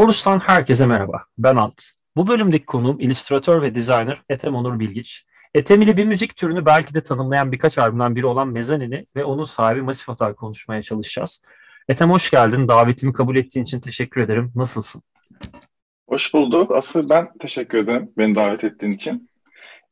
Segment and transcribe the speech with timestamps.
[0.00, 1.24] Korus'tan herkese merhaba.
[1.38, 1.82] Ben Ant.
[2.16, 5.26] Bu bölümdeki konuğum illüstratör ve designer Ethem Onur Bilgiç.
[5.54, 9.44] Ethem ile bir müzik türünü belki de tanımlayan birkaç albümden biri olan Mezanini ve onun
[9.44, 11.42] sahibi Masif Atar konuşmaya çalışacağız.
[11.88, 12.68] Ethem hoş geldin.
[12.68, 14.52] Davetimi kabul ettiğin için teşekkür ederim.
[14.54, 15.02] Nasılsın?
[16.08, 16.70] Hoş bulduk.
[16.70, 19.28] Asıl ben teşekkür ederim beni davet ettiğin için.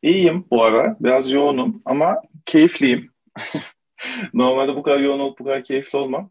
[0.03, 0.97] İyiyim bu ara.
[1.01, 3.09] Biraz yoğunum ama keyifliyim.
[4.35, 6.31] Normalde bu kadar yoğun olup bu kadar keyifli olmam.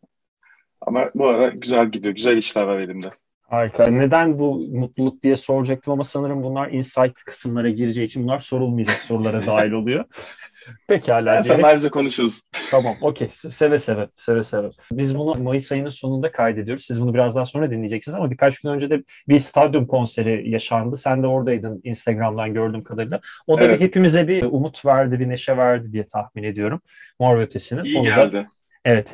[0.82, 2.16] Ama bu ara güzel gidiyor.
[2.16, 3.12] Güzel işler var elimde.
[3.48, 3.88] Harika.
[3.88, 9.46] Neden bu mutluluk diye soracaktım ama sanırım bunlar insight kısımlara gireceği için bunlar sorulmayacak sorulara
[9.46, 10.06] dahil oluyor.
[10.88, 11.34] Pekala.
[11.34, 12.42] Yani sen ayrıca konuşuruz.
[12.72, 13.28] Tamam, okey.
[13.28, 14.70] Seve seve, seve seve.
[14.92, 16.86] Biz bunu Mayıs ayının sonunda kaydediyoruz.
[16.86, 20.98] Siz bunu biraz daha sonra dinleyeceksiniz ama birkaç gün önce de bir stadyum konseri yaşandı.
[20.98, 23.20] Sen de oradaydın Instagram'dan gördüğüm kadarıyla.
[23.48, 23.80] O da evet.
[23.80, 26.82] bir hepimize bir umut verdi, bir neşe verdi diye tahmin ediyorum.
[27.20, 27.84] Mor ötesinin.
[27.84, 28.36] İyi Onu geldi.
[28.36, 28.48] Da,
[28.86, 29.14] evet.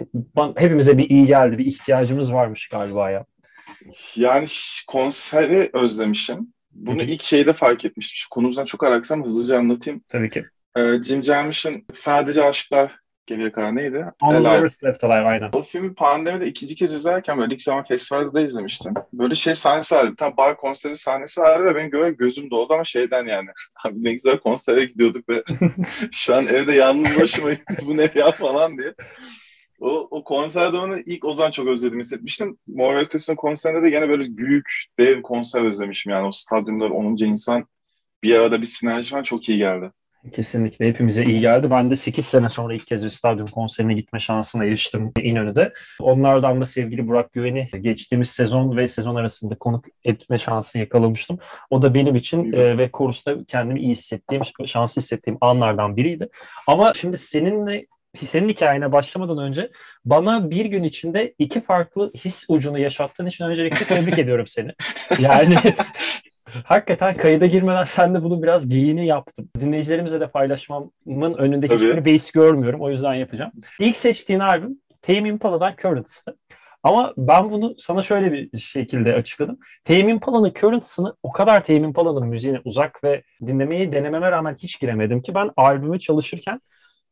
[0.56, 3.26] Hepimize bir iyi geldi, bir ihtiyacımız varmış galiba ya.
[4.16, 4.48] Yani
[4.88, 6.54] konseri özlemişim.
[6.72, 7.12] Bunu Hı-hı.
[7.12, 8.28] ilk şeyde fark etmiştim.
[8.32, 10.04] Konumuzdan çok alaksam hızlıca anlatayım.
[10.08, 10.46] Tabii ki.
[10.78, 14.06] Ee, Jim Jarmusch'ın Sadece Aşklar geriye kadar neydi?
[14.22, 15.50] On Lovers Left Alive aynen.
[15.54, 18.94] O filmi pandemide ikinci kez izlerken böyle ilk zaman festivalde izlemiştim.
[19.14, 20.14] Böyle şey sahnesi vardı.
[20.18, 23.50] Tam bar konseri sahnesi vardı ve benim göre gözüm doldu ama şeyden yani.
[23.86, 25.44] Abi ne güzel konsere gidiyorduk ve
[26.12, 27.50] şu an evde yalnız başıma
[27.86, 28.94] bu ne ya falan diye.
[29.84, 32.58] O, o konserde onu ilk o zaman çok özledim hissetmiştim.
[32.68, 36.28] Mor Ötesi'nin konserinde de gene böyle büyük, dev konser özlemişim yani.
[36.28, 37.66] O stadyumlar onunca insan
[38.24, 39.92] bir arada bir sinerji var çok iyi geldi.
[40.32, 41.72] Kesinlikle hepimize iyi geldi.
[41.72, 45.74] Ben de 8 sene sonra ilk kez bir stadyum konserine gitme şansına eriştim İnönü'de.
[46.00, 51.38] Onlardan da sevgili Burak Güven'i geçtiğimiz sezon ve sezon arasında konuk etme şansını yakalamıştım.
[51.70, 56.30] O da benim için e, ve Korus'ta kendimi iyi hissettiğim, şanslı hissettiğim anlardan biriydi.
[56.68, 57.86] Ama şimdi seninle
[58.18, 59.72] senin hikayene başlamadan önce
[60.06, 64.72] bana bir gün içinde iki farklı his ucunu yaşattığın için öncelikle tebrik ediyorum seni.
[65.20, 65.56] Yani
[66.64, 69.50] hakikaten kayıda girmeden sen de bunu biraz giyini yaptım.
[69.60, 71.86] Dinleyicilerimizle de paylaşmamın önünde Tabii.
[71.86, 72.82] hiçbir beis görmüyorum.
[72.82, 73.52] O yüzden yapacağım.
[73.80, 76.38] İlk seçtiğin albüm Tame Impala'dan Currents'tı.
[76.84, 79.60] Ama ben bunu sana şöyle bir şekilde açıkladım.
[79.84, 85.22] Tame Impala'nın Currents'ını o kadar Tame Impala'nın müziğine uzak ve dinlemeyi denememe rağmen hiç giremedim
[85.22, 86.62] ki ben albümü çalışırken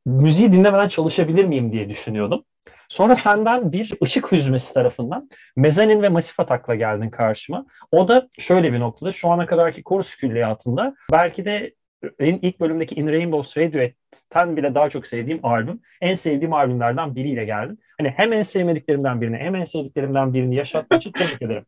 [0.05, 2.43] müziği dinlemeden çalışabilir miyim diye düşünüyordum.
[2.89, 7.65] Sonra senden bir ışık hüzmesi tarafından Mezanin ve Masif Atak'la geldin karşıma.
[7.91, 11.73] O da şöyle bir noktada şu ana kadarki korus külliyatında belki de
[12.19, 15.79] ilk bölümdeki In Rainbows Radiohead'ten bile daha çok sevdiğim albüm.
[16.01, 17.79] En sevdiğim albümlerden biriyle geldin.
[17.97, 21.65] Hani hem en sevmediklerimden birini hem en sevdiklerimden birini yaşattığın için tebrik ederim.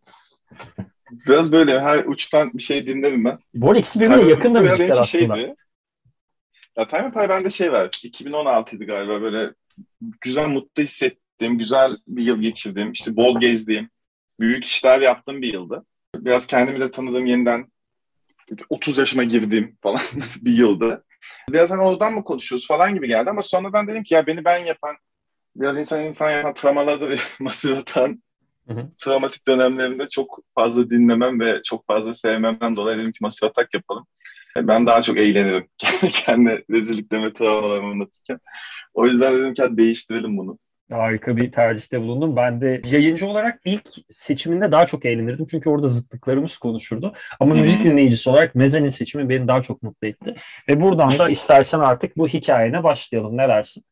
[1.27, 3.39] Biraz böyle her uçtan bir şey dinlerim ben.
[3.53, 5.35] Bu ikisi birbirine yakın da müzikler aslında.
[5.35, 5.55] Şeydi.
[6.78, 7.88] Ya Time Pie bende şey var.
[7.88, 9.53] 2016'ydı galiba böyle
[10.22, 13.89] güzel mutlu hissettiğim, güzel bir yıl geçirdiğim, işte bol gezdiğim,
[14.39, 15.85] büyük işler yaptığım bir yıldı.
[16.16, 17.72] Biraz kendimi de tanıdığım yeniden
[18.69, 20.01] 30 yaşıma girdiğim falan
[20.41, 21.06] bir yıldı.
[21.50, 24.66] Biraz hani oradan mı konuşuyoruz falan gibi geldi ama sonradan dedim ki ya beni ben
[24.66, 24.95] yapan,
[25.55, 28.23] biraz insan insan yapan travmalarda ve masif atan
[28.67, 28.90] Hı hı.
[28.97, 34.07] Travmatik dönemlerimde çok fazla dinlemem ve çok fazla sevmemden dolayı dedim ki masif atak yapalım.
[34.68, 35.68] Ben daha çok eğlenirim
[36.14, 38.40] kendi rezilliklerimi, travmalarımı anlatırken.
[38.94, 40.59] O yüzden dedim ki değiştirelim bunu.
[40.91, 42.36] Harika bir tercihte bulundum.
[42.36, 45.46] Ben de yayıncı olarak ilk seçiminde daha çok eğlenirdim.
[45.46, 47.14] Çünkü orada zıtlıklarımız konuşurdu.
[47.40, 50.36] Ama müzik dinleyicisi olarak Mezen'in seçimi beni daha çok mutlu etti.
[50.70, 53.38] Ve buradan da istersen artık bu hikayene başlayalım.
[53.38, 53.84] Ne dersin?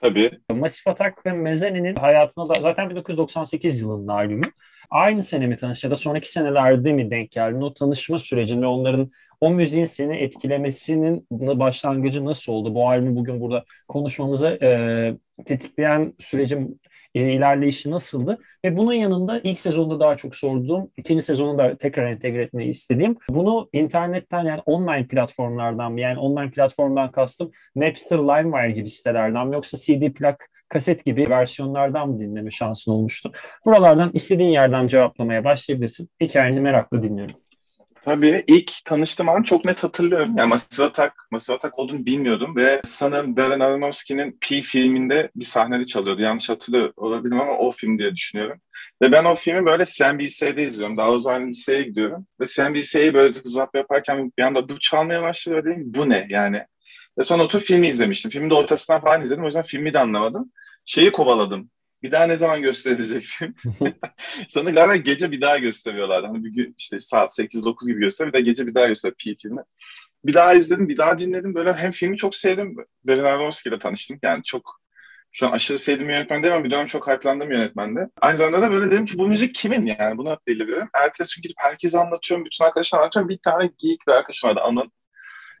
[0.00, 0.30] Tabii.
[0.50, 4.44] Massive Attack ve Mezzanine'in hayatına da zaten 1998 yılının albümü.
[4.90, 7.60] Aynı sene mi tanıştı ya da sonraki senelerde mi denk geldin?
[7.60, 12.74] O tanışma sürecinde onların o müziğin seni etkilemesinin başlangıcı nasıl oldu?
[12.74, 14.70] Bu albümü bugün burada konuşmamızı e,
[15.44, 16.80] tetikleyen sürecin
[17.14, 18.38] e, ilerleyişi nasıldı?
[18.64, 23.16] Ve bunun yanında ilk sezonda daha çok sorduğum, ikinci sezonu da tekrar entegre etmeyi istediğim,
[23.30, 26.00] bunu internetten yani online platformlardan mı?
[26.00, 29.54] Yani online platformdan kastım Napster, LimeWire gibi sitelerden mi?
[29.54, 33.32] Yoksa CD plak, kaset gibi versiyonlardan mı dinleme şansın olmuştu?
[33.66, 36.08] Buralardan istediğin yerden cevaplamaya başlayabilirsin.
[36.20, 37.47] Hikayeni merakla dinliyorum.
[38.08, 40.34] Tabii ilk tanıştığım an çok net hatırlıyorum.
[40.38, 45.86] Yani Massive Attack, Massive Attack olduğunu bilmiyordum ve sanırım Darren Aronofsky'nin P filminde bir sahnede
[45.86, 46.22] çalıyordu.
[46.22, 48.60] Yanlış hatırlıyor olabilirim ama o film diye düşünüyorum.
[49.02, 50.96] Ve ben o filmi böyle CNBC'de izliyorum.
[50.96, 52.26] Daha o zaman liseye gidiyorum.
[52.40, 56.62] Ve CNBC'yi böyle zap yaparken bir anda bu çalmaya ve dedim bu ne yani.
[57.18, 58.30] Ve sonra oturup filmi izlemiştim.
[58.30, 59.42] Filmin de ortasından falan izledim.
[59.42, 60.52] O yüzden filmi de anlamadım.
[60.84, 61.70] Şeyi kovaladım.
[62.02, 63.54] Bir daha ne zaman gösterilecek film?
[64.48, 66.24] Sana galiba gece bir daha gösteriyorlar.
[66.24, 68.34] Hani bir gün işte saat 8-9 gibi gösteriyor.
[68.34, 69.62] Bir de gece bir daha gösteriyor P filmi.
[70.24, 71.54] Bir daha izledim, bir daha dinledim.
[71.54, 72.76] Böyle hem filmi çok sevdim.
[73.06, 74.18] Darren Aronofsky ile tanıştım.
[74.22, 74.80] Yani çok
[75.32, 78.08] Şu an aşırı sevdiğim yönetmen değil ama bir dönem çok hype'landım yönetmende.
[78.20, 80.18] Aynı zamanda da böyle dedim ki bu müzik kimin yani?
[80.18, 80.88] Bunu deliriyorum.
[80.94, 82.46] Ertesi gün gidip herkese anlatıyorum.
[82.46, 83.28] Bütün arkadaşlar anlatıyorum.
[83.28, 84.84] Bir tane geek bir arkadaşım vardı Anıl.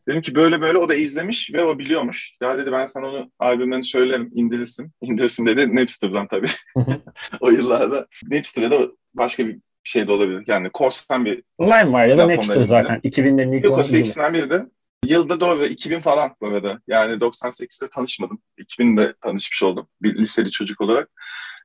[0.08, 2.32] Dedim ki böyle böyle o da izlemiş ve o biliyormuş.
[2.42, 4.92] Ya dedi ben sana onu albümlerini söylerim indirirsin.
[5.00, 6.48] İndirsin dedi Napster'dan tabii.
[7.40, 8.06] o yıllarda.
[8.30, 10.44] Napster'da da başka bir şey de olabilir.
[10.46, 11.42] Yani korsan bir...
[11.60, 13.00] Lime var ya da Napster zaten.
[13.00, 14.66] 2000'lerin ilk Yok o ikisinden biri de.
[15.04, 16.80] Yılda doğru 2000 falan bu arada.
[16.86, 18.42] Yani 98'de tanışmadım.
[18.58, 21.10] 2000'de tanışmış oldum bir liseli çocuk olarak.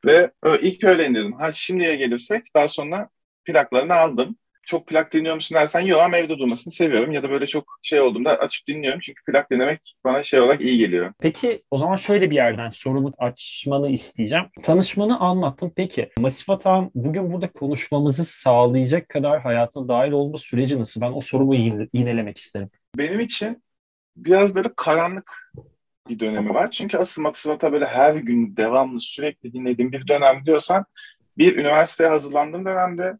[0.05, 0.31] Ve
[0.61, 1.33] ilk öyle indirdim.
[1.33, 3.09] Ha şimdiye gelirsek daha sonra
[3.45, 4.35] plaklarını aldım.
[4.65, 7.11] Çok plak dinliyor musun dersen yok ama evde durmasını seviyorum.
[7.11, 8.99] Ya da böyle çok şey olduğumda açıp dinliyorum.
[8.99, 11.13] Çünkü plak dinlemek bana şey olarak iyi geliyor.
[11.19, 14.45] Peki o zaman şöyle bir yerden sorumu açmanı isteyeceğim.
[14.63, 15.71] Tanışmanı anlattım.
[15.75, 21.01] Peki Masif Atan bugün burada konuşmamızı sağlayacak kadar hayatına dahil olma süreci nasıl?
[21.01, 21.55] Ben o sorumu
[21.93, 23.63] yinelemek isterim benim için
[24.15, 25.51] biraz böyle karanlık
[26.09, 26.71] bir dönemi var.
[26.71, 30.85] Çünkü asıl Matsuvata böyle her gün devamlı sürekli dinlediğim bir dönem diyorsan
[31.37, 33.17] bir üniversiteye hazırlandığım dönemde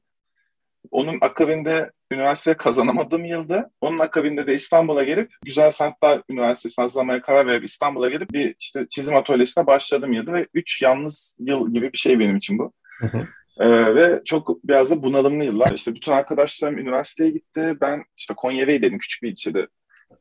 [0.92, 7.48] onun akabinde üniversite kazanamadığım yılda onun akabinde de İstanbul'a gelip Güzel Sanatlar Üniversitesi'ne hazırlamaya karar
[7.48, 11.98] verip İstanbul'a gelip bir işte çizim atölyesine başladım yılda ve üç yalnız yıl gibi bir
[11.98, 12.74] şey benim için bu.
[13.00, 13.28] Hı hı.
[13.60, 15.72] Ee, ve çok biraz da bunalımlı yıllar.
[15.72, 17.78] İşte bütün arkadaşlarım üniversiteye gitti.
[17.82, 18.98] Ben işte Konya'daydım.
[18.98, 19.68] Küçük bir ilçede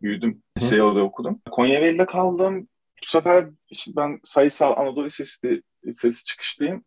[0.03, 0.43] büyüdüm.
[0.59, 1.41] Liseyi orada okudum.
[1.51, 2.69] Konya'da kaldım.
[3.03, 6.85] Bu sefer işte ben sayısal Anadolu Lisesi, Lisesi çıkışlıyım.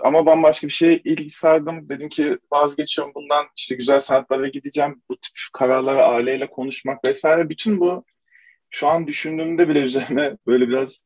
[0.00, 1.88] Ama bambaşka bir şeye ilgi sardım.
[1.88, 3.46] Dedim ki vazgeçiyorum bundan.
[3.56, 5.02] İşte güzel sanatlara gideceğim.
[5.08, 7.48] Bu tip kararları aileyle konuşmak vesaire.
[7.48, 8.04] Bütün bu
[8.70, 11.04] şu an düşündüğümde bile üzerine böyle biraz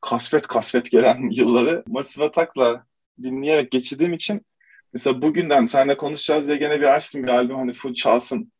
[0.00, 2.86] kasvet kasvet gelen yılları Masif Atak'la
[3.22, 4.46] dinleyerek geçirdiğim için
[4.92, 8.52] mesela bugünden seninle konuşacağız diye gene bir açtım bir albüm hani full çalsın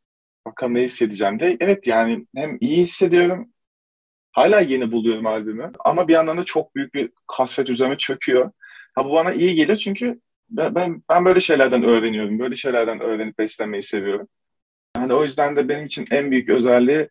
[0.46, 1.56] bakalım ne hissedeceğim diye.
[1.60, 3.52] Evet yani hem iyi hissediyorum
[4.32, 8.50] hala yeni buluyorum albümü ama bir yandan da çok büyük bir kasvet üzerime çöküyor.
[8.94, 10.20] Ha bu bana iyi geliyor çünkü
[10.50, 12.38] ben, ben, ben böyle şeylerden öğreniyorum.
[12.38, 14.28] Böyle şeylerden öğrenip beslenmeyi seviyorum.
[14.96, 17.08] Yani o yüzden de benim için en büyük özelliği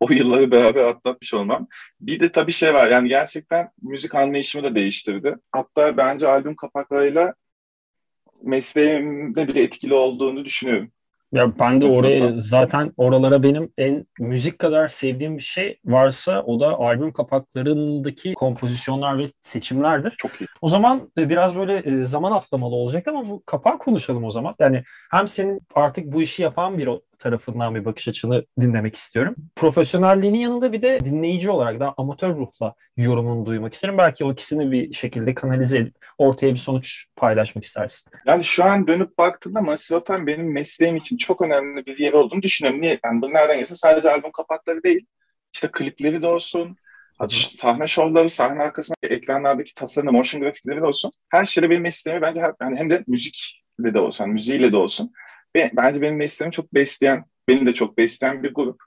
[0.00, 1.68] o yılları beraber atlatmış olmam.
[2.00, 5.36] Bir de tabii şey var yani gerçekten müzik anlayışımı da değiştirdi.
[5.52, 7.34] Hatta bence albüm kapaklarıyla
[8.42, 10.92] mesleğimde bile etkili olduğunu düşünüyorum.
[11.32, 16.60] Ya ben de oraya zaten oralara benim en müzik kadar sevdiğim bir şey varsa o
[16.60, 20.14] da albüm kapaklarındaki kompozisyonlar ve seçimlerdir.
[20.18, 20.46] Çok iyi.
[20.60, 24.54] O zaman e, biraz böyle e, zaman atlamalı olacak ama bu kapağı konuşalım o zaman.
[24.58, 29.36] Yani hem senin artık bu işi yapan bir tarafından bir bakış açını dinlemek istiyorum.
[29.56, 33.98] Profesyonelliğinin yanında bir de dinleyici olarak da amatör ruhla yorumunu duymak isterim.
[33.98, 38.12] Belki o ikisini bir şekilde kanalize edip ortaya bir sonuç paylaşmak istersin.
[38.26, 42.82] Yani şu an dönüp baktığımda Masivatan benim mesleğim için çok önemli bir yer olduğunu düşünüyorum.
[42.82, 42.98] Niye?
[43.04, 45.06] Yani bu nereden gelse sadece albüm kapakları değil.
[45.54, 46.76] İşte klipleri de olsun,
[47.28, 51.12] sahne şovları, sahne arkasında ekranlardaki tasarım, motion grafikleri de olsun.
[51.28, 54.76] Her şeyle benim mesleğimi bence her, yani hem de müzikle de olsun, yani müziğiyle de
[54.76, 55.12] olsun
[55.54, 58.80] bence benim mesleğimi çok besleyen, beni de çok besleyen bir grup.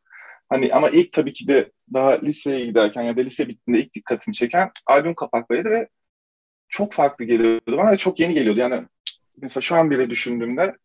[0.50, 4.36] Hani ama ilk tabii ki de daha liseye giderken ya da lise bittiğinde ilk dikkatimi
[4.36, 5.90] çeken albüm kapaklarıydı ve
[6.70, 8.60] çok farklı geliyordu bana ve çok yeni geliyordu.
[8.60, 8.84] Yani
[9.38, 10.78] mesela şu an bile düşündüğümde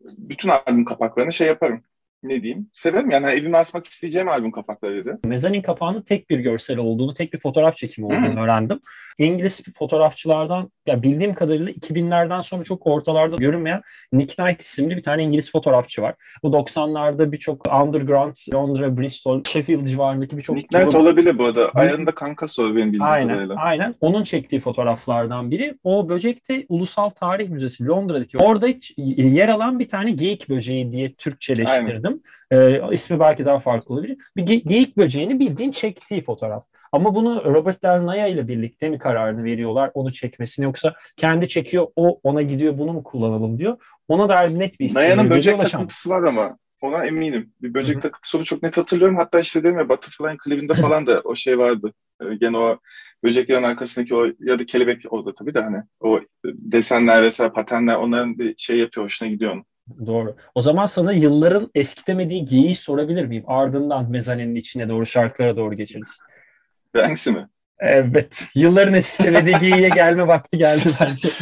[0.00, 1.82] bütün albüm kapaklarını şey yaparım
[2.24, 5.20] ne diyeyim severim yani evime asmak isteyeceğim albüm kapaklarıydı.
[5.24, 8.36] Mezanin kapağının tek bir görsel olduğunu, tek bir fotoğraf çekimi olduğunu hmm.
[8.36, 8.80] öğrendim.
[9.18, 15.22] İngiliz fotoğrafçılardan ya bildiğim kadarıyla 2000'lerden sonra çok ortalarda görünmeyen Nick Knight isimli bir tane
[15.22, 16.14] İngiliz fotoğrafçı var.
[16.42, 20.56] Bu 90'larda birçok underground, Londra, Bristol, Sheffield civarındaki birçok...
[20.56, 21.70] Nick Knight olabilir bu arada.
[21.74, 23.56] Ayağında kankası var benim bildiğim aynen, kadarıyla.
[23.56, 23.94] Aynen.
[24.00, 25.74] Onun çektiği fotoğraflardan biri.
[25.84, 28.38] O böcekte Ulusal Tarih Müzesi Londra'daki.
[28.38, 32.13] Orada yer alan bir tane geyik böceği diye Türkçeleştirdim.
[32.50, 34.18] Ee, ismi belki daha farklı olabilir.
[34.36, 36.64] Bir ge- geyik böceğini bildiğin çektiği fotoğraf.
[36.92, 42.20] Ama bunu Robert Del ile birlikte mi kararını veriyorlar onu çekmesini yoksa kendi çekiyor o
[42.22, 43.76] ona gidiyor bunu mu kullanalım diyor.
[44.08, 45.02] Ona dair net bir isim.
[45.02, 47.52] Naya'nın böcek takıntısı var ama ona eminim.
[47.62, 49.16] Bir böcek takıntısı çok net hatırlıyorum.
[49.16, 51.92] Hatta işte dedim ya Butterfly'ın klibinde falan da o şey vardı.
[52.22, 52.78] Ee, gene o
[53.24, 58.38] böceklerin arkasındaki o ya da kelebek orada tabii de hani o desenler vesaire patenler onların
[58.38, 59.64] bir şey yapıyor hoşuna gidiyor onun.
[60.06, 60.36] Doğru.
[60.54, 63.44] O zaman sana yılların eskitemediği geyiği sorabilir miyim?
[63.46, 66.20] Ardından mezaninin içine doğru şarkılara doğru geçeriz.
[66.96, 67.48] Hangisi mi?
[67.78, 68.42] Evet.
[68.54, 71.28] Yılların eskitemediği geyiğe gelme vakti geldi bence.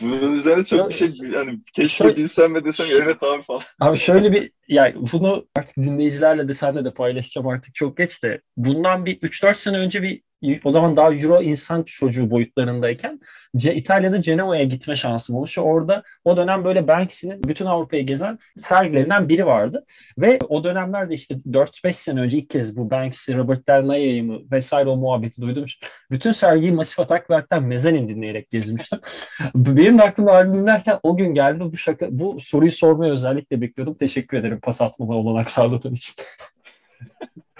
[0.00, 3.60] Bunun üzerine çok bir şey yani keşke şöyle, bilsem ve desem evet abi falan.
[3.80, 8.40] Abi şöyle bir yani bunu artık dinleyicilerle de senle de paylaşacağım artık çok geç de
[8.56, 10.22] bundan bir 3-4 sene önce bir
[10.64, 13.20] o zaman daha Euro insan çocuğu boyutlarındayken
[13.54, 15.58] İtalya'da Cenova'ya gitme şansım olmuş.
[15.58, 19.84] Orada o dönem böyle Banksy'nin bütün Avrupa'yı gezen sergilerinden biri vardı.
[20.18, 24.38] Ve o dönemlerde işte 4-5 sene önce ilk kez bu Banksy, Robert Del Naya'yı mı
[24.52, 25.64] vesaire o muhabbeti duydum.
[26.10, 29.00] Bütün sergiyi Masif Atak ve hatta Mezanin dinleyerek gezmiştim.
[29.54, 33.94] Benim de aklımda albüm dinlerken o gün geldi bu şaka, bu soruyu sormayı özellikle bekliyordum.
[33.94, 36.14] Teşekkür ederim pas atmama olanak sağladığın için.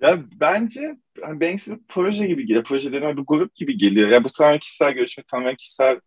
[0.00, 2.64] ya bence hani Banksy bir proje gibi geliyor.
[2.64, 4.08] Proje dediğim bir grup gibi geliyor.
[4.08, 6.00] Ya bu tamamen kişisel görüşme, tamamen kişisel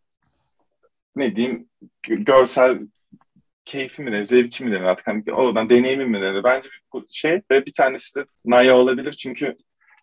[1.16, 1.70] ne diyeyim
[2.08, 2.80] görsel
[3.66, 7.42] keyfi mi ne, zevki mi ne artık hani oradan deneyimi mi ne bence bir şey
[7.52, 9.58] ve bir tanesi de Naya olabilir çünkü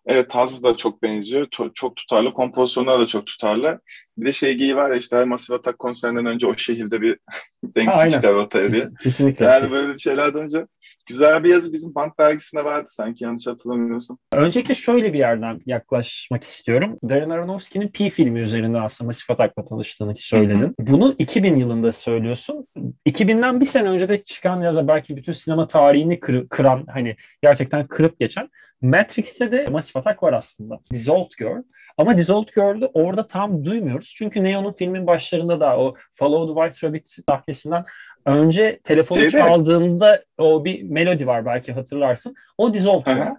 [0.05, 1.45] evet tarzı da çok benziyor.
[1.45, 2.33] To- çok tutarlı.
[2.33, 3.79] Kompozisyonlar da çok tutarlı.
[4.17, 7.19] Bir de şey giyi var ya işte Massive Attack konserinden önce o şehirde bir
[7.63, 8.83] Banksy çıkar ortaya diye.
[9.03, 9.45] Kesinlikle.
[9.45, 10.65] Yani böyle şeylerden önce
[11.09, 14.17] Güzel bir yazı bizim Band dergisinde vardı sanki yanlış hatırlamıyorsam.
[14.33, 16.99] Öncelikle şöyle bir yerden yaklaşmak istiyorum.
[17.09, 20.59] Darren Aronofsky'nin Pi filmi üzerinde aslında Masif Atak'la tanıştığını söyledin.
[20.59, 20.73] Hı hı.
[20.79, 22.67] Bunu 2000 yılında söylüyorsun.
[23.07, 27.15] 2000'den bir sene önce de çıkan ya da belki bütün sinema tarihini kır, kıran hani
[27.41, 28.49] gerçekten kırıp geçen
[28.81, 30.79] Matrix'te de Massive Attack var aslında.
[30.91, 31.63] Dissolved Girl.
[31.97, 34.13] Ama Dissolved Girl'ü orada tam duymuyoruz.
[34.17, 37.85] Çünkü Neo'nun filmin başlarında da o Follow the White Rabbit sahnesinden
[38.25, 39.31] Önce telefonu Şeyde...
[39.31, 42.35] çaldığında o bir melodi var belki hatırlarsın.
[42.57, 43.33] O Dissolved var.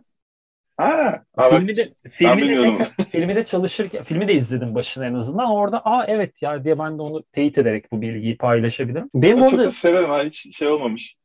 [0.77, 5.51] Ha, filmi de filmi de, tekrar, filmi de çalışırken filmi de izledim başına en azından.
[5.51, 9.09] Orada aa evet ya diye ben de onu teyit ederek bu bilgiyi paylaşabilirim.
[9.15, 11.17] Benim ben orada çok da severim ha hiç şey olmamış.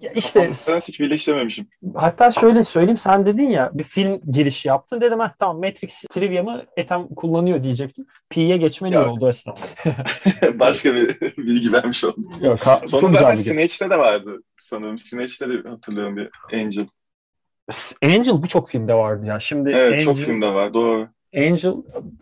[0.00, 1.68] Ya işte sen hiç birleştirememişim.
[1.94, 6.64] Hatta şöyle söyleyeyim sen dedin ya bir film girişi yaptın dedim ha tamam Matrix Trivia'mı
[6.76, 8.06] Ethem kullanıyor diyecektim.
[8.30, 9.56] P'ye geçmeli oldu aslında.
[10.58, 12.24] Başka bir bilgi vermiş oldum.
[12.40, 14.98] Yok, ha, Sonra zaten Snatch'te de vardı sanırım.
[14.98, 16.86] Snatch'te de hatırlıyorum bir Angel.
[18.04, 19.40] Angel birçok filmde vardı ya.
[19.40, 21.08] Şimdi evet Angel, çok filmde var doğru.
[21.36, 21.72] Angel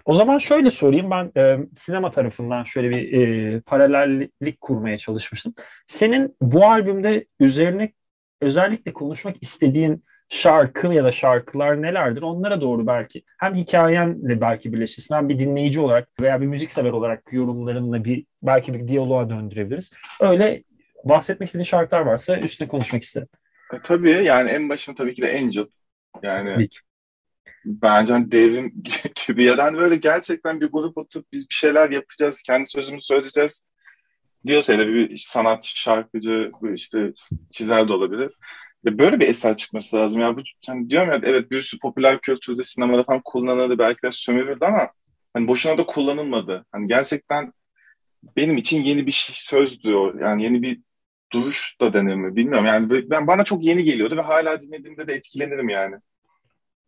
[0.04, 5.54] o zaman şöyle sorayım ben e, sinema tarafından şöyle bir e, paralellik kurmaya çalışmıştım.
[5.86, 7.92] Senin bu albümde üzerine
[8.40, 12.22] özellikle konuşmak istediğin şarkı ya da şarkılar nelerdir?
[12.22, 17.32] Onlara doğru belki hem hikayenle belki birleşirsin hem bir dinleyici olarak veya bir müziksever olarak
[17.32, 19.92] yorumlarınla bir belki bir diyaloğa döndürebiliriz.
[20.20, 20.62] Öyle
[21.04, 23.28] bahsetmek istediğin şarkılar varsa üstüne konuşmak isterim.
[23.74, 25.66] E, tabii yani en başında tabii ki de Angel.
[26.22, 26.78] Yani tabii ki
[27.64, 28.72] bence hani devrim
[29.26, 33.64] gibi ya yani böyle gerçekten bir grup oturup biz bir şeyler yapacağız, kendi sözümüzü söyleyeceğiz
[34.46, 37.12] diyorsa ya da bir sanatçı, şarkıcı, işte
[37.50, 38.32] çizer de olabilir.
[38.84, 40.20] Ya böyle bir eser çıkması lazım.
[40.20, 44.10] Ya bu hani diyorum ya evet bir sürü popüler kültürde, sinemada falan kullanıldı, belki de
[44.10, 44.88] sömürüldü ama
[45.34, 46.64] hani boşuna da kullanılmadı.
[46.72, 47.52] Hani gerçekten
[48.36, 50.20] benim için yeni bir şey, söz diyor.
[50.20, 50.80] Yani yeni bir
[51.32, 52.66] duruş da denir mi bilmiyorum.
[52.66, 55.96] Yani ben bana çok yeni geliyordu ve hala dinlediğimde de etkilenirim yani.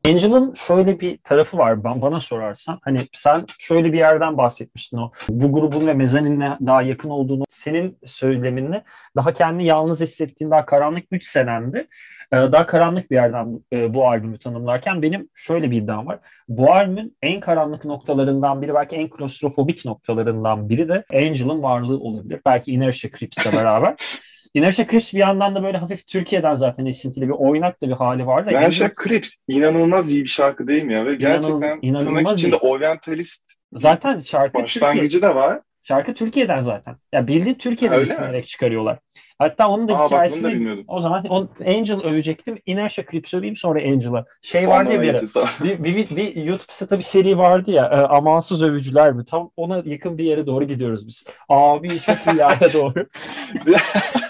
[0.07, 2.79] Angel'ın şöyle bir tarafı var bana sorarsan.
[2.83, 5.13] Hani sen şöyle bir yerden bahsetmiştin o.
[5.29, 8.85] Bu grubun ve mezaninle daha yakın olduğunu senin söyleminle
[9.17, 11.89] daha kendini yalnız hissettiğin daha karanlık 3 senendi.
[12.33, 16.19] Ee, daha karanlık bir yerden e, bu albümü tanımlarken benim şöyle bir iddiam var.
[16.49, 22.41] Bu albümün en karanlık noktalarından biri belki en klostrofobik noktalarından biri de Angel'ın varlığı olabilir.
[22.47, 23.95] Belki Inertia Creeps'le beraber.
[24.55, 28.27] Inertia Crips bir yandan da böyle hafif Türkiye'den zaten esintili bir oynak da bir hali
[28.27, 28.51] var da.
[28.51, 31.07] Inertia Crips inanılmaz iyi bir şarkı değil mi ya?
[31.07, 35.23] Ve gerçekten İnanıl, tırnak içinde oryantalist zaten şarkı başlangıcı Türkiye.
[35.23, 35.61] da var.
[35.83, 36.97] Şarkı Türkiye'den zaten.
[37.13, 38.99] Ya bildiğin Türkiye'den esinlenerek çıkarıyorlar.
[39.39, 42.59] Hatta onun da Aa, hikayesini o zaman on, Angel övecektim.
[42.67, 44.25] Inertia Creep söyleyeyim sonra Angel'a.
[44.43, 49.13] Şey vardı ya bir, bir, bir, bir YouTube'da tabii seri vardı ya e, amansız övücüler
[49.13, 49.25] mi?
[49.25, 51.25] Tam ona yakın bir yere doğru gidiyoruz biz.
[51.49, 53.07] Abi çok iyi yere doğru.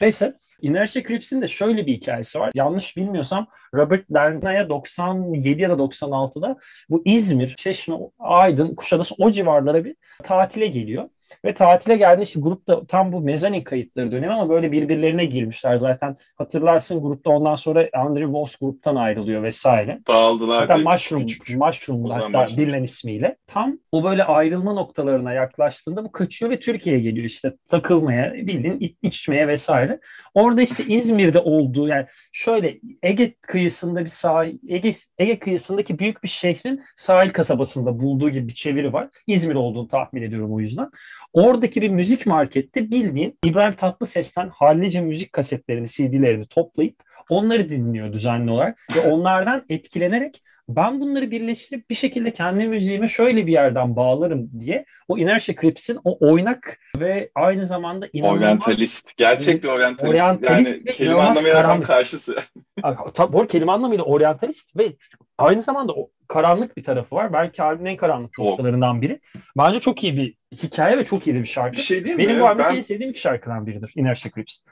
[0.00, 0.34] Neyse.
[0.62, 2.50] Inertia Crips'in de şöyle bir hikayesi var.
[2.54, 6.56] Yanlış bilmiyorsam Robert Derna'ya 97 ya da 96'da
[6.90, 11.08] bu İzmir, Çeşme, Aydın, Kuşadası o civarlara bir tatile geliyor.
[11.44, 16.16] Ve tatile geldi işte grupta tam bu mezanin kayıtları dönemi ama böyle birbirlerine girmişler zaten.
[16.36, 20.00] Hatırlarsın grupta ondan sonra Andrew Voss gruptan ayrılıyor vesaire.
[20.08, 20.68] Dağıldılar.
[20.68, 21.56] Hatta Mushroom, küçük.
[21.56, 22.58] Mushroom hatta başlamış.
[22.58, 23.36] bilinen ismiyle.
[23.46, 29.18] Tam o böyle ayrılma noktalarına yaklaştığında bu kaçıyor ve Türkiye'ye geliyor işte takılmaya, bildiğin iç
[29.18, 30.00] içmeye vesaire.
[30.34, 36.28] Orada işte İzmir'de olduğu yani şöyle Ege kıyısında bir sahil, Ege, Ege kıyısındaki büyük bir
[36.28, 39.08] şehrin sahil kasabasında bulduğu gibi bir çeviri var.
[39.26, 40.90] İzmir olduğunu tahmin ediyorum o yüzden.
[41.32, 46.96] Oradaki bir müzik markette bildiğin İbrahim Tatlıses'ten hallice müzik kasetlerini, CD'lerini toplayıp
[47.30, 53.46] onları dinliyor düzenli olarak ve onlardan etkilenerek ben bunları birleştirip bir şekilde kendi müziğime şöyle
[53.46, 58.38] bir yerden bağlarım diye o Inertia Crips'in o oynak ve aynı zamanda inanılmaz...
[58.38, 59.16] Oryantalist.
[59.16, 60.10] Gerçek bir oryantalist.
[60.10, 62.38] oryantalist yani kelime anlamıyla tam karşısı.
[63.14, 64.92] Tabii kelime anlamıyla oryantalist ve
[65.38, 67.32] aynı zamanda o karanlık bir tarafı var.
[67.32, 69.20] Belki albümün en karanlık noktalarından biri.
[69.58, 71.76] Bence çok iyi bir hikaye ve çok iyi bir şarkı.
[71.76, 72.40] Bir şey değil Benim mi?
[72.40, 72.76] bu albümde ben...
[72.76, 73.92] en sevdiğim iki şarkıdan biridir.
[73.96, 74.64] Inertia Creeps.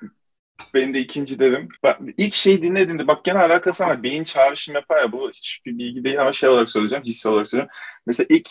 [0.75, 1.68] Benim de ikinci derim.
[1.82, 6.04] Bak, ilk şey dinlediğimde bak gene alakası ama beyin çağrışım yapar ya bu hiçbir bilgi
[6.04, 7.70] değil ama şey olarak söyleyeceğim, his olarak söyleyeceğim.
[8.06, 8.48] Mesela ilk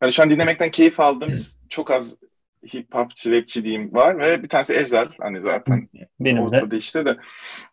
[0.00, 1.36] hani şu an dinlemekten keyif aldım.
[1.68, 2.16] Çok az
[2.74, 5.88] hip hopçı, rapçi diyeyim var ve bir tanesi Ezel hani zaten
[6.20, 6.76] Benim ortada de.
[6.76, 7.16] işte de.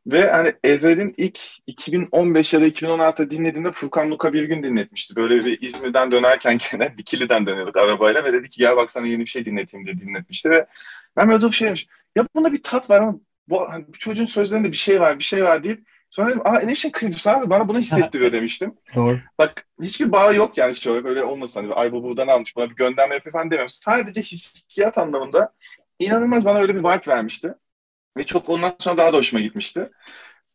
[0.08, 5.16] Ve hani Ezel'in ilk 2015 ya da 2016'da dinlediğimde Furkan Luka bir gün dinletmişti.
[5.16, 9.20] Böyle bir İzmir'den dönerken gene Dikili'den dönüyorduk arabayla ve dedi ki gel bak sana yeni
[9.20, 10.66] bir şey dinleteyim diye dinletmişti ve
[11.18, 11.88] ben böyle bir şeymiş.
[12.16, 13.16] Ya bunda bir tat var ama
[13.50, 16.60] bu, hani, bu çocuğun sözlerinde bir şey var, bir şey var deyip sonra dedim, aa
[16.60, 18.74] Enişin Creeps abi bana bunu hissettiriyor demiştim.
[18.96, 19.20] Doğru.
[19.38, 22.76] Bak hiçbir bağ yok yani şöyle böyle olmasın hani ay bu buradan almış bana bir
[22.76, 23.70] gönderme yapıyor falan demiyorum.
[23.70, 25.54] Sadece hissiyat anlamında
[26.00, 27.54] inanılmaz bana öyle bir vibe vermişti.
[28.18, 29.90] Ve çok ondan sonra daha da hoşuma gitmişti.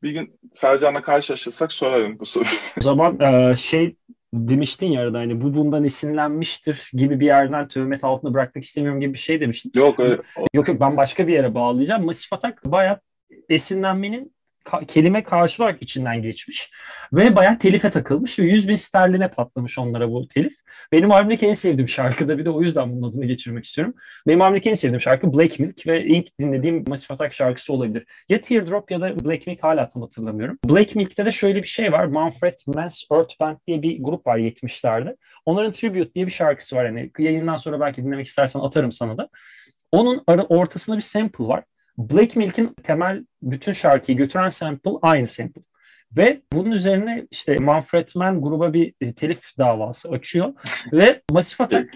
[0.03, 2.51] Bir gün Sercan'la karşılaşırsak sorarım bu soruyu.
[2.79, 3.97] O zaman e, şey
[4.35, 9.13] demiştin ya arada hani bu bundan esinlenmiştir gibi bir yerden töhmet altında bırakmak istemiyorum gibi
[9.13, 9.73] bir şey demiştin.
[9.75, 10.19] Yok öyle.
[10.55, 12.05] Yok yok ben başka bir yere bağlayacağım.
[12.05, 13.01] Masif Atak bayağı
[13.49, 14.34] esinlenmenin
[14.65, 16.71] ka- kelime karşı olarak içinden geçmiş.
[17.13, 20.53] Ve bayağı telife takılmış ve 100 bin sterline patlamış onlara bu telif.
[20.93, 23.95] Benim albümdeki en sevdiğim şarkı da bir de o yüzden bunun adını geçirmek istiyorum.
[24.27, 28.07] Benim albümdeki en sevdiğim şarkı Black Milk ve ilk dinlediğim Massive Attack şarkısı olabilir.
[28.29, 30.59] Ya Teardrop ya da Black Milk hala tam hatırlamıyorum.
[30.65, 32.05] Black Milk'te de şöyle bir şey var.
[32.05, 35.17] Manfred Mann's Earth Band diye bir grup var 70'lerde.
[35.47, 36.85] Onların Tribute diye bir şarkısı var.
[36.85, 39.29] Yani yayından sonra belki dinlemek istersen atarım sana da.
[39.93, 41.65] Onun ortasında bir sample var.
[41.99, 45.63] Black Milk'in temel bütün şarkıyı götüren sample aynı sample.
[46.17, 50.55] Ve bunun üzerine işte Manfred Mann gruba bir e, telif davası açıyor
[50.93, 51.95] ve Massive Attack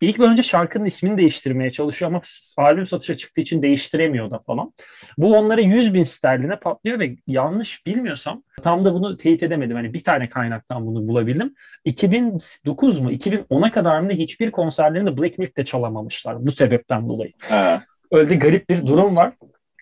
[0.00, 2.20] ilk önce şarkının ismini değiştirmeye çalışıyor ama
[2.56, 4.72] albüm satışa çıktığı için değiştiremiyor da falan.
[5.18, 9.76] Bu onlara 100 bin sterline patlıyor ve yanlış bilmiyorsam tam da bunu teyit edemedim.
[9.76, 11.54] Hani bir tane kaynaktan bunu bulabildim.
[11.84, 17.32] 2009 mu 2010'a kadar mı hiçbir konserlerinde Black Milk'te çalamamışlar bu sebepten dolayı.
[17.48, 17.84] Ha.
[18.12, 19.32] Öyle garip bir durum var.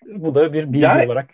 [0.05, 1.29] Bu da bir bilgi yani, olarak.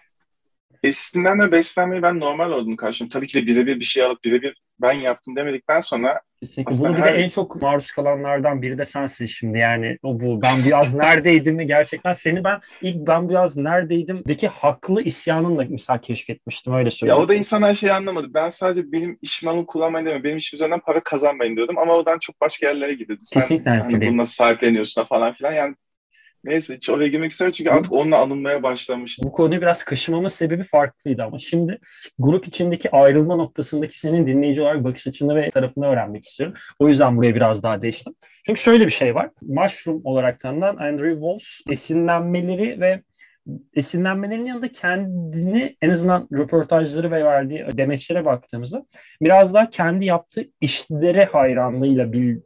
[0.83, 3.09] Esinlenme beslenmeyi ben normal olduğunu karşılıyorum.
[3.09, 6.79] Tabii ki de birebir bir şey alıp birebir ben yaptım demedikten sonra Kesinlikle.
[6.79, 7.13] Bunu bir her...
[7.13, 9.57] de en çok maruz kalanlardan biri de sensin şimdi.
[9.57, 14.47] Yani o bu ben biraz neredeydim mi gerçekten seni ben ilk ben biraz neredeydim deki
[14.47, 17.19] haklı isyanınla mesela keşfetmiştim öyle söyleyeyim.
[17.19, 18.33] Ya o da insanlar şey anlamadı.
[18.33, 20.23] Ben sadece benim işimi alın kullanmayın demiyorum.
[20.23, 23.21] Benim işim üzerinden para kazanmayın diyordum ama oradan çok başka yerlere gidiyordu.
[23.23, 23.71] Sen Kesinlikle.
[23.71, 25.53] Hani bunu nasıl sahipleniyorsun falan filan.
[25.53, 25.75] Yani
[26.47, 29.27] Neyse hiç oraya girmek istemiyorum çünkü artık onunla anılmaya başlamıştım.
[29.27, 31.79] Bu konuyu biraz kaşımamın sebebi farklıydı ama şimdi
[32.19, 36.55] grup içindeki ayrılma noktasındaki senin dinleyici olarak bakış açını ve tarafını öğrenmek istiyorum.
[36.79, 38.13] O yüzden buraya biraz daha değiştim.
[38.45, 39.29] Çünkü şöyle bir şey var.
[39.41, 43.01] Mushroom olarak tanınan Andrew Walls esinlenmeleri ve
[43.73, 48.86] esinlenmelerinin yanında kendini en azından röportajları ve verdiği demeçlere baktığımızda
[49.21, 52.38] biraz daha kendi yaptığı işlere hayranlığıyla bil,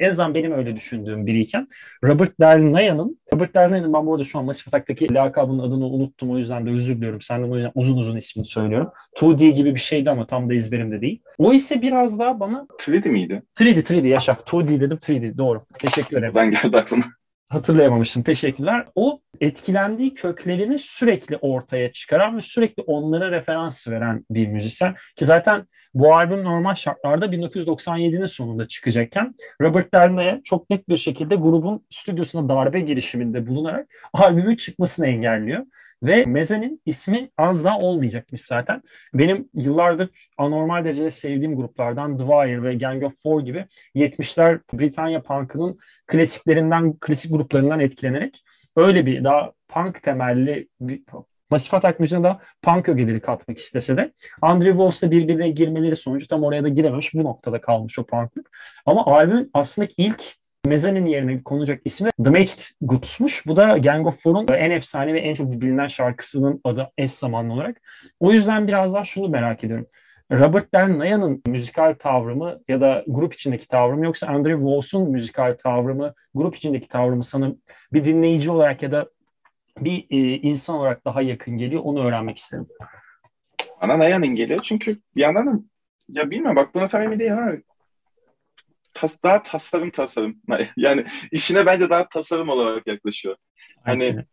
[0.00, 1.68] en azından benim öyle düşündüğüm biriyken
[2.04, 6.38] Robert Dernaya'nın Robert Dernaya'nın ben bu arada şu an Massive Attack'taki lakabının adını unuttum o
[6.38, 7.20] yüzden de özür diliyorum.
[7.20, 8.90] Senden o yüzden uzun uzun ismini söylüyorum.
[9.16, 11.22] 2D gibi bir şeydi ama tam da ezberimde değil.
[11.38, 13.42] O ise biraz daha bana 3D miydi?
[13.58, 14.32] 3D 3D yaşa.
[14.32, 15.64] 2D dedim 3D doğru.
[15.78, 16.32] Teşekkür ederim.
[16.34, 17.04] Ben geldi aklıma.
[17.48, 18.22] Hatırlayamamıştım.
[18.22, 18.86] Teşekkürler.
[18.94, 24.94] O etkilendiği köklerini sürekli ortaya çıkaran ve sürekli onlara referans veren bir müzisyen.
[25.16, 25.66] Ki zaten
[25.96, 32.48] bu albüm normal şartlarda 1997'nin sonunda çıkacakken Robert Derna'ya çok net bir şekilde grubun stüdyosuna
[32.48, 35.66] darbe girişiminde bulunarak albümün çıkmasını engelliyor.
[36.02, 38.82] Ve Meze'nin ismi az daha olmayacakmış zaten.
[39.14, 45.22] Benim yıllardır anormal derecede sevdiğim gruplardan The Wire ve Gang of Four gibi 70'ler Britanya
[45.22, 48.44] punk'ının klasiklerinden, klasik gruplarından etkilenerek
[48.76, 51.04] öyle bir daha punk temelli bir
[51.50, 56.44] Masif Atak müziğine daha punk ögeleri katmak istese de Andrew Wolf'la birbirine girmeleri sonucu tam
[56.44, 57.14] oraya da girememiş.
[57.14, 58.50] Bu noktada kalmış o punklık.
[58.86, 60.22] Ama albümün aslında ilk
[60.66, 63.46] Mezzanine yerine konulacak ismi The Maged Goods'muş.
[63.46, 67.52] Bu da Gang of Four'un en efsane ve en çok bilinen şarkısının adı eş zamanlı
[67.52, 67.80] olarak.
[68.20, 69.86] O yüzden biraz daha şunu merak ediyorum.
[70.32, 75.56] Robert Dernaya'nın müzikal tavrı mı ya da grup içindeki tavrı mı yoksa Andrew Wolf'un müzikal
[75.62, 77.52] tavrı mı, grup içindeki tavrı mı sana
[77.92, 79.06] bir dinleyici olarak ya da
[79.78, 81.82] bir e, insan olarak daha yakın geliyor?
[81.84, 82.68] Onu öğrenmek isterim.
[83.82, 85.60] Bana Naya'nın geliyor çünkü bir yandan da
[86.08, 87.62] ya bilmiyorum bak buna tam emin değilim abi.
[88.94, 90.40] Tas, daha tasarım tasarım.
[90.76, 93.36] Yani işine bence daha tasarım olarak yaklaşıyor.
[93.84, 94.24] Hani Aynen.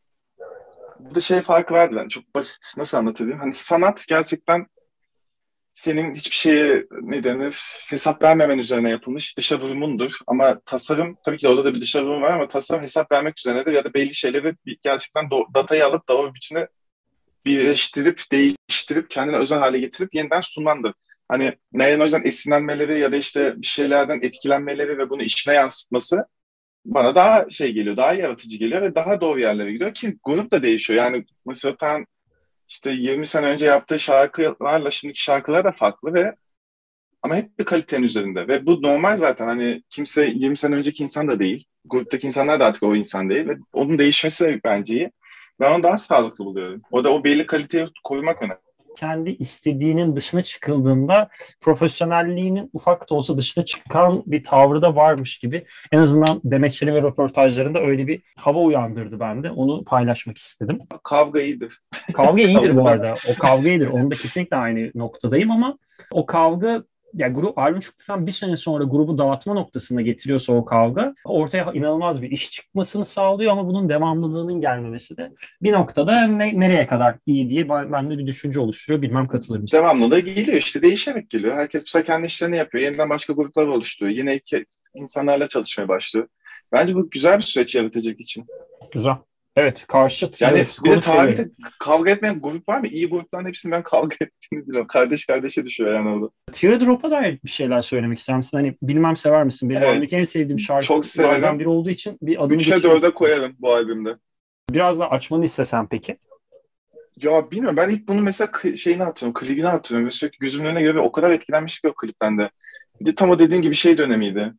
[1.00, 3.40] burada şey farkı vardı ben çok basit nasıl anlatayım?
[3.40, 4.68] Hani sanat gerçekten
[5.74, 10.18] senin hiçbir şeye ne denir hesap vermemen üzerine yapılmış dışa vurumundur.
[10.28, 13.40] Ama tasarım tabii ki de orada da bir dışa vurum var ama tasarım hesap vermek
[13.40, 16.68] üzerinedir ya da belli şeyleri gerçekten datayı alıp doğru biçimde
[17.46, 20.94] birleştirip, değiştirip, kendine özel hale getirip yeniden sunmandır.
[21.30, 26.26] Hani Nayan Hoca'dan esinlenmeleri ya da işte bir şeylerden etkilenmeleri ve bunu işine yansıtması
[26.86, 30.64] bana daha şey geliyor, daha yaratıcı geliyor ve daha doğru yerlere gidiyor ki grup da
[30.64, 31.04] değişiyor.
[31.04, 32.06] Yani Mısır Tan
[32.74, 36.36] işte 20 sene önce yaptığı şarkılarla şimdiki şarkılar da farklı ve
[37.22, 41.28] ama hep bir kalitenin üzerinde ve bu normal zaten hani kimse 20 sene önceki insan
[41.28, 41.66] da değil.
[41.86, 45.12] Gruptaki insanlar da artık o insan değil ve onun değişmesi de bence iyi.
[45.60, 46.82] Ben onu daha sağlıklı buluyorum.
[46.92, 48.60] O da o belli kaliteyi korumak önemli
[48.98, 51.30] kendi istediğinin dışına çıkıldığında
[51.62, 55.66] profesyonelliğinin ufak da olsa dışına çıkan bir tavrı da varmış gibi.
[55.92, 59.52] En azından Demetçeli ve röportajlarında öyle bir hava uyandırdı bende.
[59.52, 60.80] Onu paylaşmak istedim.
[61.04, 61.82] Kavga iyidir.
[62.14, 63.16] Kavga iyidir bu arada.
[63.30, 63.88] O kavga iyidir.
[63.88, 65.78] Onda kesinlikle aynı noktadayım ama
[66.12, 71.14] o kavga ya grup albüm çıktıktan bir sene sonra grubu dağıtma noktasına getiriyorsa o kavga
[71.26, 76.88] ortaya inanılmaz bir iş çıkmasını sağlıyor ama bunun devamlılığının gelmemesi de bir noktada ne, nereye
[76.88, 79.02] kadar iyi diye bende bir düşünce oluşturuyor.
[79.02, 79.78] Bilmem katılır mısın?
[79.78, 81.56] Devamlılığı geliyor işte değişerek geliyor.
[81.56, 82.84] Herkes bu sefer kendi işlerini yapıyor.
[82.84, 84.18] Yeniden başka gruplar oluşturuyor.
[84.18, 86.28] Yine iki insanlarla çalışmaya başlıyor.
[86.72, 88.46] Bence bu güzel bir süreç yaratacak için.
[88.94, 89.16] Güzel.
[89.56, 90.42] Evet karşıt.
[90.42, 92.88] Yani evet, bir de tarihte kavga etmeyen grup var mı?
[92.88, 94.88] İyi grupların hepsini ben kavga ettiğini biliyorum.
[94.88, 96.30] Kardeş kardeşe düşüyor yani orada.
[96.52, 98.58] Teardrop'a dair bir şeyler söylemek ister misin?
[98.58, 99.70] Hani bilmem sever misin?
[99.70, 100.14] Benim evet.
[100.14, 104.16] en sevdiğim şarkılardan biri olduğu için bir adını 3'e 4'e koyarım bu albümde.
[104.72, 106.18] Biraz da açmanı istesem peki.
[107.18, 111.00] Ya bilmiyorum ben ilk bunu mesela şeyini hatırlıyorum, klibini hatırlıyorum ve sürekli gözümün önüne göre
[111.00, 112.50] o kadar etkilenmiş ki o klipten de.
[113.02, 114.54] Bir de tam o dediğin gibi şey dönemiydi.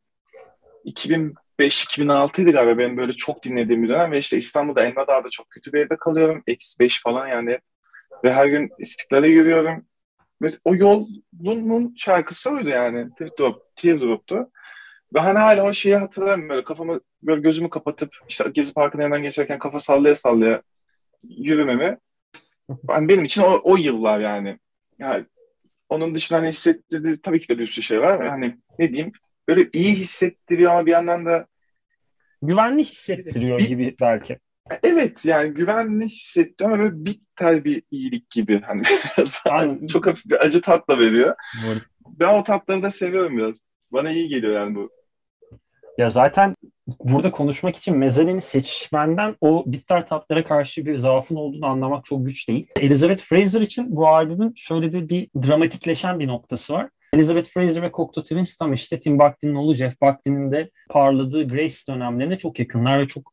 [0.84, 5.50] 2000 2005-2006 idi galiba benim böyle çok dinlediğim bir dönem ve işte İstanbul'da Elmadağ'da çok
[5.50, 6.42] kötü bir evde kalıyorum.
[6.46, 7.58] Eksi 5 falan yani.
[8.24, 9.86] Ve her gün istiklale yürüyorum.
[10.42, 13.08] Ve o yolun şarkısı oydu yani.
[13.18, 14.50] Teardrop, Teardrop'tu.
[15.14, 19.22] Ve hani hala o şeyi hatırlarım böyle kafamı böyle gözümü kapatıp işte Gezi Parkı'nın yanından
[19.22, 20.62] geçerken kafa sallaya sallaya
[21.22, 21.98] yürümemi.
[22.88, 24.58] Yani benim için o, o yıllar yani.
[24.98, 25.24] Yani
[25.88, 28.28] onun dışında hani hissettirdiği tabii ki de bir sürü şey var.
[28.28, 29.12] Hani ne diyeyim
[29.48, 31.46] böyle iyi hissettiriyor ama bir yandan da
[32.42, 34.38] güvenli hissettiriyor bir, gibi belki.
[34.82, 38.82] Evet yani güvenli hissettiriyor ama böyle bitter bir iyilik gibi hani
[39.18, 41.34] biraz çok hafif bir acı tatla veriyor.
[41.66, 41.80] Doğru.
[42.06, 43.64] Ben o tatları da seviyorum biraz.
[43.92, 44.90] Bana iyi geliyor yani bu.
[45.98, 52.04] Ya zaten burada konuşmak için Mezzanini seçmenden o bitter tatlara karşı bir zaafın olduğunu anlamak
[52.04, 52.66] çok güç değil.
[52.80, 56.88] Elizabeth Fraser için bu albümün şöyle de bir dramatikleşen bir noktası var.
[57.14, 61.74] Elizabeth Fraser ve Cocteau Twins tam işte Tim Buckley'nin oğlu Jeff Buckley'nin de parladığı Grace
[61.88, 63.32] dönemlerine çok yakınlar ve çok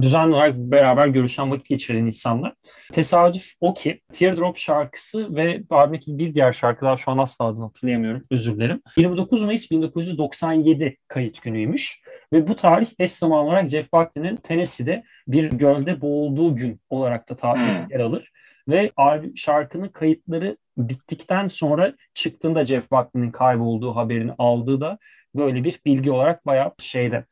[0.00, 2.54] düzenli olarak beraber görüşen vakit geçiren insanlar.
[2.92, 8.24] Tesadüf o ki Teardrop şarkısı ve albümdeki bir diğer şarkılar şu an asla adını hatırlayamıyorum
[8.30, 8.82] özür dilerim.
[8.96, 12.00] 29 Mayıs 1997 kayıt günüymüş.
[12.32, 17.34] Ve bu tarih eş zamanlı olarak Jeff Buckley'nin Tennessee'de bir gölde boğulduğu gün olarak da
[17.34, 17.90] tarih hmm.
[17.90, 18.30] yer alır.
[18.68, 18.88] Ve
[19.36, 20.56] şarkının kayıtları
[20.88, 24.98] bittikten sonra çıktığında Jeff Buckley'nin kaybolduğu haberini aldığı da
[25.34, 27.24] böyle bir bilgi olarak bayağı şeyde.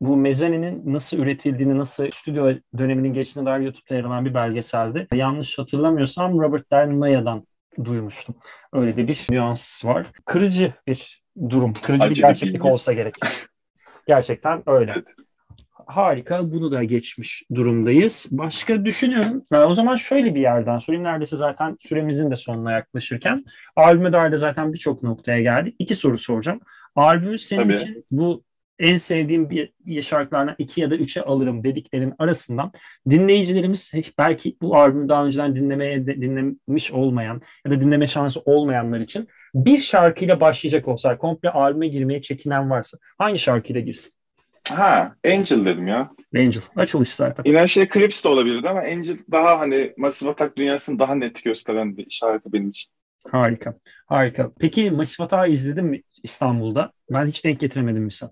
[0.00, 5.08] Bu mezaninin nasıl üretildiğini, nasıl stüdyo döneminin geçtiğine dair YouTube'da yer alan bir belgeseldi.
[5.14, 7.42] Yanlış hatırlamıyorsam Robert Del
[7.84, 8.34] duymuştum.
[8.72, 10.06] Öyle de bir nüans var.
[10.24, 13.14] Kırıcı bir durum, kırıcı Acı bir gerçeklik bir olsa gerek.
[14.06, 14.92] Gerçekten öyle.
[14.96, 15.14] Evet.
[15.96, 16.52] Harika.
[16.52, 18.26] Bunu da geçmiş durumdayız.
[18.30, 19.44] Başka düşünüyorum.
[19.50, 21.04] Ben o zaman şöyle bir yerden sorayım.
[21.04, 23.44] Neredeyse zaten süremizin de sonuna yaklaşırken.
[23.76, 25.76] Albüme dair de zaten birçok noktaya geldik.
[25.78, 26.60] İki soru soracağım.
[26.96, 27.74] Albümü senin Tabii.
[27.74, 28.44] için bu
[28.78, 32.72] en sevdiğim bir şarkılardan iki ya da üçe alırım dediklerin arasından
[33.10, 39.28] dinleyicilerimiz belki bu albümü daha önceden dinlemeye dinlemiş olmayan ya da dinleme şansı olmayanlar için
[39.54, 44.21] bir şarkıyla başlayacak olsa komple albüme girmeye çekinen varsa hangi şarkıyla girsin?
[44.76, 46.10] Ha, Angel dedim ya.
[46.36, 46.62] Angel.
[46.76, 47.42] Açılış zaten.
[47.46, 51.96] Yine şey Clips de olabilirdi ama Angel daha hani Massive Attack dünyasını daha net gösteren
[51.96, 52.92] bir şarkı benim için.
[53.30, 53.74] Harika.
[54.06, 54.50] Harika.
[54.60, 56.92] Peki Massive Attack'ı izledin mi İstanbul'da?
[57.10, 58.28] Ben hiç denk getiremedim misal.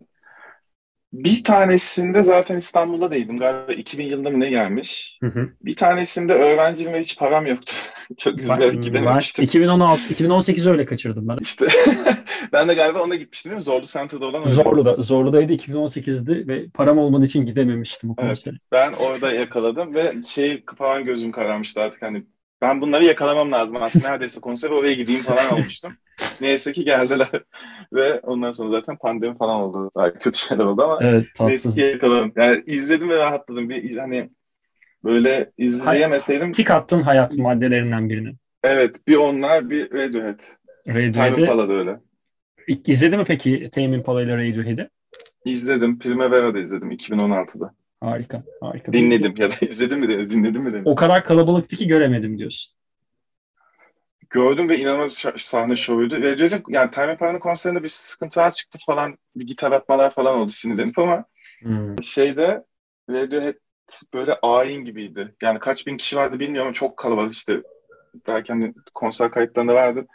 [1.13, 3.39] Bir tanesinde zaten İstanbul'da değildim.
[3.39, 5.19] Galiba 2000 yılında mı ne gelmiş.
[5.23, 5.49] Hı hı.
[5.63, 7.73] Bir tanesinde öğrenciyim ve hiç param yoktu.
[8.17, 9.45] Çok üzülerek gidememiştim.
[9.45, 11.37] 2016, 2018 öyle kaçırdım ben.
[11.41, 11.67] İşte
[12.53, 13.65] ben de galiba ona gitmiştim değil mi?
[13.65, 14.55] Zorlu Center'da olan öyle.
[14.55, 14.93] Zorlu'da.
[14.93, 18.55] Zorlu'daydı 2018'di ve param olmadığı için gidememiştim o konsere.
[18.55, 22.25] Evet, ben orada yakaladım ve şey falan gözüm kararmıştı artık hani
[22.63, 25.93] ben bunları yakalamam lazım artık neredeyse konser oraya gideyim falan olmuştum.
[26.41, 27.29] Neyse ki geldiler
[27.93, 29.91] ve ondan sonra zaten pandemi falan oldu.
[29.97, 31.77] Daha kötü şeyler oldu ama evet, tatsız.
[31.77, 32.33] neyse ki yakaladım.
[32.37, 33.69] Yani izledim ve rahatladım.
[33.69, 34.31] Bir, hani
[35.05, 36.53] böyle izleyemeseydim.
[36.53, 38.35] Tik attın hayat maddelerinden birini.
[38.63, 40.41] Evet bir onlar bir Radiohead.
[40.89, 41.13] Radiohead'i.
[41.13, 42.01] Tame Impala'da öyle.
[42.87, 44.89] İzledin mi peki Tame Impala ile Radiohead'i?
[45.45, 45.99] İzledim.
[45.99, 47.75] Primavera'da izledim 2016'da.
[48.01, 48.93] Harika, harika.
[48.93, 50.83] Dinledim ya da izledim mi dinledim mi dedim.
[50.85, 52.80] O kadar kalabalıktı ki göremedim diyorsun.
[54.31, 56.23] Gördüm ve inanılmaz sahne şovuydu.
[56.23, 59.19] Ve diyordum yani Time Impala'nın konserinde bir sıkıntılar çıktı falan.
[59.37, 61.25] Bir gitar atmalar falan oldu sinirlenip ama
[61.63, 62.03] hmm.
[62.03, 62.65] şeyde
[63.11, 63.55] Radiohead
[64.15, 65.35] böyle ayin gibiydi.
[65.43, 67.63] Yani kaç bin kişi vardı bilmiyorum ama çok kalabalık işte.
[68.27, 70.07] Belki hani konser kayıtlarında vardı.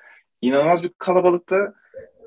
[0.41, 1.73] İnanılmaz bir kalabalıkta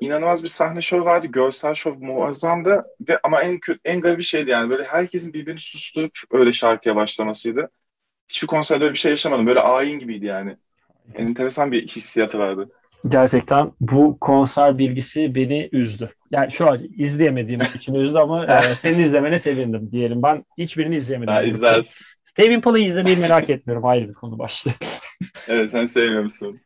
[0.01, 1.27] inanılmaz bir sahne şov vardı.
[1.27, 2.85] Görsel şov muazzamdı.
[3.09, 4.69] Ve ama en kötü, en garip bir şeydi yani.
[4.69, 7.69] Böyle herkesin birbirini susturup öyle şarkıya başlamasıydı.
[8.29, 9.47] Hiçbir konserde öyle bir şey yaşamadım.
[9.47, 10.57] Böyle ayin gibiydi yani.
[11.15, 12.69] Enteresan bir hissiyatı vardı.
[13.07, 16.09] Gerçekten bu konser bilgisi beni üzdü.
[16.31, 20.23] Yani şu an izleyemediğim için üzdü ama e, senin izlemene sevindim diyelim.
[20.23, 21.33] Ben hiçbirini izleyemedim.
[21.33, 22.05] Ha, izlersin.
[22.35, 23.85] Tame Impala'yı izlemeyi merak etmiyorum.
[23.85, 24.71] Ayrı bir konu başlığı.
[25.47, 26.57] evet sen sevmiyor musun?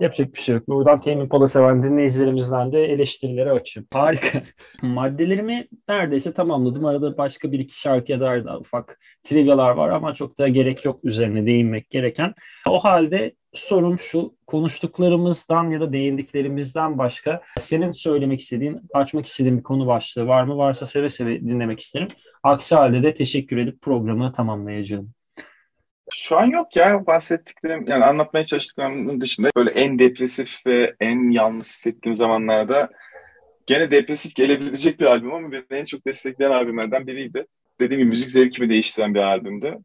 [0.00, 0.68] Yapacak bir şey yok.
[0.68, 3.86] Buradan Tame Impala seven dinleyicilerimizden de eleştirilere açayım.
[3.92, 4.42] Harika.
[4.82, 6.84] Maddelerimi neredeyse tamamladım.
[6.84, 11.00] Arada başka bir iki şarkıya dair daha ufak trivyalar var ama çok da gerek yok
[11.04, 12.34] üzerine değinmek gereken.
[12.68, 19.62] O halde sorum şu konuştuklarımızdan ya da değindiklerimizden başka senin söylemek istediğin, açmak istediğin bir
[19.62, 20.56] konu başlığı var mı?
[20.56, 22.08] Varsa seve seve dinlemek isterim.
[22.42, 25.12] Aksi halde de teşekkür edip programı tamamlayacağım.
[26.16, 31.66] Şu an yok ya bahsettiklerim yani anlatmaya çalıştıklarımın dışında böyle en depresif ve en yalnız
[31.66, 32.90] hissettiğim zamanlarda
[33.66, 37.46] gene depresif gelebilecek bir albüm ama beni en çok destekleyen albümlerden biriydi.
[37.80, 39.78] Dediğim gibi müzik zevkimi değiştiren bir albümdü.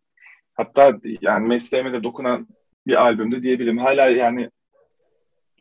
[0.53, 2.47] Hatta yani mesleğime de dokunan
[2.87, 3.77] bir albümdü diyebilirim.
[3.77, 4.49] Hala yani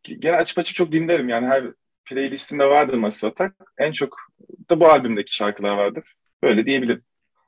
[0.03, 1.65] gene açıp açıp çok dinlerim yani her
[2.05, 3.55] playlistimde vardır Massive Attack.
[3.79, 4.17] En çok
[4.71, 6.15] da bu albümdeki şarkılar vardır.
[6.43, 7.03] Böyle diyebilirim.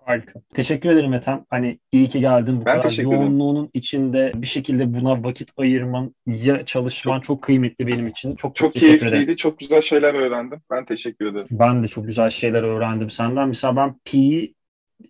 [0.07, 0.41] Harika.
[0.55, 1.45] Teşekkür ederim Ethem.
[1.51, 2.61] Hani iyi ki geldin.
[2.61, 3.71] Bu ben kadar yoğunluğunun ederim.
[3.75, 8.31] içinde bir şekilde buna vakit ayırman, ya çalışman çok, çok kıymetli benim için.
[8.31, 9.15] Çok çok, çok keyifliydi.
[9.15, 9.37] Ederim.
[9.37, 10.61] Çok güzel şeyler öğrendim.
[10.71, 11.47] Ben teşekkür ederim.
[11.51, 13.49] Ben de çok güzel şeyler öğrendim senden.
[13.49, 14.55] Mesela ben Pi'yi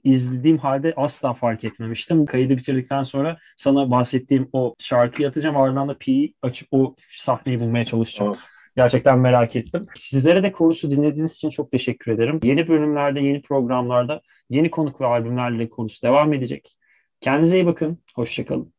[0.05, 2.27] izlediğim halde asla fark etmemiştim.
[2.27, 5.57] Kaydı bitirdikten sonra sana bahsettiğim o şarkıyı atacağım.
[5.57, 8.31] Ardından da Pi'yi açıp o sahneyi bulmaya çalışacağım.
[8.33, 8.37] Oh.
[8.77, 9.87] Gerçekten merak ettim.
[9.95, 12.41] Sizlere de konusu dinlediğiniz için çok teşekkür ederim.
[12.43, 14.21] Yeni bölümlerde, yeni programlarda,
[14.51, 16.77] yeni konuk ve albümlerle konusu devam edecek.
[17.21, 18.03] Kendinize iyi bakın.
[18.15, 18.76] Hoşçakalın.